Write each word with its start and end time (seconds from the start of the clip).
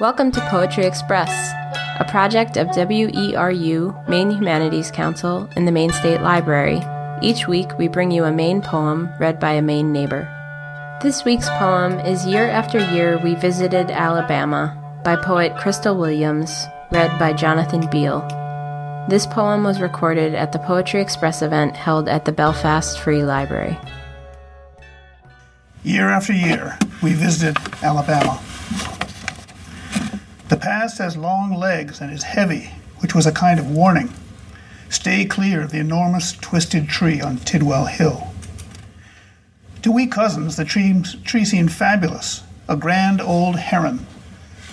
Welcome 0.00 0.32
to 0.32 0.40
Poetry 0.48 0.86
Express, 0.86 1.28
a 2.00 2.06
project 2.08 2.56
of 2.56 2.68
WERU, 2.68 4.08
Maine 4.08 4.30
Humanities 4.30 4.90
Council, 4.90 5.46
and 5.56 5.68
the 5.68 5.72
Maine 5.72 5.92
State 5.92 6.22
Library. 6.22 6.80
Each 7.20 7.46
week, 7.46 7.76
we 7.76 7.86
bring 7.86 8.10
you 8.10 8.24
a 8.24 8.32
Maine 8.32 8.62
poem 8.62 9.10
read 9.20 9.38
by 9.38 9.52
a 9.52 9.60
Maine 9.60 9.92
neighbor. 9.92 10.26
This 11.02 11.22
week's 11.26 11.50
poem 11.50 12.00
is 12.00 12.24
Year 12.24 12.48
After 12.48 12.78
Year 12.94 13.18
We 13.18 13.34
Visited 13.34 13.90
Alabama 13.90 14.74
by 15.04 15.16
poet 15.16 15.54
Crystal 15.58 15.94
Williams, 15.94 16.64
read 16.90 17.18
by 17.18 17.34
Jonathan 17.34 17.86
Beale. 17.90 18.26
This 19.10 19.26
poem 19.26 19.64
was 19.64 19.82
recorded 19.82 20.34
at 20.34 20.52
the 20.52 20.60
Poetry 20.60 21.02
Express 21.02 21.42
event 21.42 21.76
held 21.76 22.08
at 22.08 22.24
the 22.24 22.32
Belfast 22.32 22.98
Free 23.00 23.22
Library. 23.22 23.76
Year 25.84 26.08
after 26.08 26.32
year, 26.32 26.78
we 27.02 27.12
visited 27.12 27.58
Alabama. 27.82 28.40
The 30.50 30.56
past 30.56 30.98
has 30.98 31.16
long 31.16 31.54
legs 31.54 32.00
and 32.00 32.12
is 32.12 32.24
heavy, 32.24 32.72
which 32.98 33.14
was 33.14 33.24
a 33.24 33.30
kind 33.30 33.60
of 33.60 33.70
warning. 33.70 34.12
Stay 34.88 35.24
clear 35.24 35.62
of 35.62 35.70
the 35.70 35.78
enormous 35.78 36.32
twisted 36.32 36.88
tree 36.88 37.20
on 37.20 37.36
Tidwell 37.36 37.84
Hill. 37.84 38.34
To 39.82 39.92
we 39.92 40.08
cousins, 40.08 40.56
the 40.56 40.64
tree, 40.64 41.04
tree 41.24 41.44
seemed 41.44 41.70
fabulous, 41.70 42.42
a 42.68 42.74
grand 42.74 43.20
old 43.20 43.60
heron, 43.60 44.08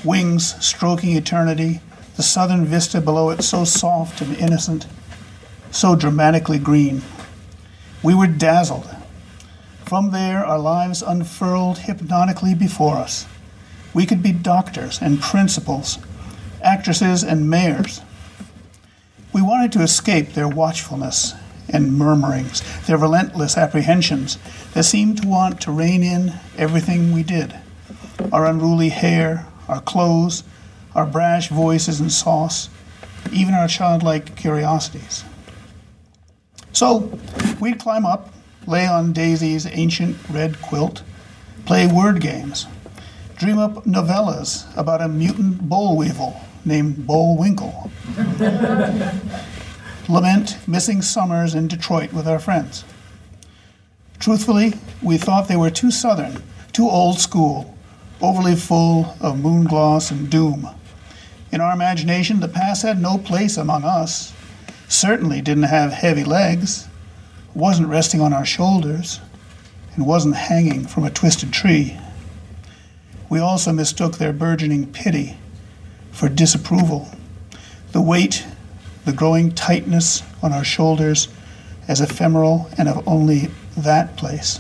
wings 0.04 0.56
stroking 0.66 1.16
eternity, 1.16 1.80
the 2.16 2.24
southern 2.24 2.66
vista 2.66 3.00
below 3.00 3.30
it 3.30 3.44
so 3.44 3.64
soft 3.64 4.20
and 4.20 4.36
innocent, 4.38 4.88
so 5.70 5.96
dramatically 5.96 6.58
green. 6.58 7.04
We 8.02 8.16
were 8.16 8.26
dazzled. 8.26 8.90
From 9.86 10.10
there, 10.10 10.44
our 10.44 10.58
lives 10.58 11.04
unfurled 11.04 11.78
hypnotically 11.78 12.56
before 12.56 12.96
us. 12.96 13.28
We 13.98 14.06
could 14.06 14.22
be 14.22 14.32
doctors 14.32 15.02
and 15.02 15.20
principals, 15.20 15.98
actresses 16.62 17.24
and 17.24 17.50
mayors. 17.50 18.00
We 19.34 19.42
wanted 19.42 19.72
to 19.72 19.82
escape 19.82 20.34
their 20.34 20.48
watchfulness 20.48 21.34
and 21.68 21.98
murmurings, 21.98 22.62
their 22.86 23.00
relentless 23.00 23.58
apprehensions 23.58 24.38
that 24.76 24.84
seemed 24.84 25.24
to 25.24 25.28
want 25.28 25.60
to 25.62 25.72
rein 25.72 26.04
in 26.04 26.36
everything 26.60 27.12
we 27.12 27.24
did 27.24 27.56
our 28.32 28.46
unruly 28.46 28.90
hair, 28.90 29.48
our 29.68 29.82
clothes, 29.82 30.44
our 30.94 31.08
brash 31.08 31.50
voices 31.50 32.00
and 32.00 32.12
sauce, 32.12 32.70
even 33.32 33.56
our 33.56 33.68
childlike 33.68 34.36
curiosities. 34.36 35.24
So 36.72 37.20
we'd 37.60 37.80
climb 37.80 38.06
up, 38.06 38.32
lay 38.68 38.86
on 38.86 39.12
Daisy's 39.12 39.66
ancient 39.66 40.18
red 40.30 40.62
quilt, 40.62 41.02
play 41.66 41.88
word 41.88 42.22
games, 42.22 42.68
dream 43.38 43.60
up 43.60 43.86
novellas 43.86 44.66
about 44.76 45.00
a 45.00 45.08
mutant 45.08 45.70
boll 45.70 45.96
weevil 45.96 46.42
named 46.66 47.06
Bullwinkle. 47.06 47.92
Lament 50.10 50.58
missing 50.68 51.04
summers 51.04 51.54
in 51.54 51.68
Detroit 51.68 52.12
with 52.12 52.28
our 52.28 52.40
friends. 52.40 52.84
Truthfully, 54.20 54.74
we 55.04 55.18
thought 55.18 55.48
they 55.48 55.56
were 55.56 55.70
too 55.70 55.92
southern, 55.92 56.42
too 56.74 56.90
old 56.90 57.20
school, 57.20 57.78
overly 58.22 58.56
full 58.56 59.16
of 59.22 59.40
moon 59.40 59.66
gloss 59.66 60.10
and 60.10 60.30
doom. 60.30 60.68
In 61.52 61.62
our 61.62 61.74
imagination, 61.74 62.40
the 62.40 62.48
past 62.48 62.82
had 62.82 63.00
no 63.00 63.20
place 63.20 63.56
among 63.56 63.84
us, 63.84 64.34
certainly 64.88 65.42
didn't 65.42 65.64
have 65.64 65.94
heavy 65.94 66.24
legs, 66.24 66.88
wasn't 67.54 67.90
resting 67.90 68.20
on 68.20 68.34
our 68.34 68.46
shoulders, 68.46 69.20
and 69.96 70.08
wasn't 70.08 70.36
hanging 70.36 70.88
from 70.88 71.04
a 71.04 71.12
twisted 71.12 71.54
tree 71.54 71.98
we 73.30 73.40
also 73.40 73.72
mistook 73.74 74.18
their 74.18 74.34
burgeoning 74.34 74.92
pity 74.92 75.38
for 76.12 76.30
disapproval. 76.30 77.10
The 77.92 78.02
weight, 78.02 78.46
the 79.06 79.14
growing 79.14 79.52
tightness 79.52 80.24
on 80.42 80.54
our 80.54 80.64
shoulders 80.64 81.28
as 81.88 82.02
ephemeral 82.02 82.70
and 82.78 82.88
of 82.90 83.08
only 83.08 83.50
that 83.78 84.18
place. 84.18 84.60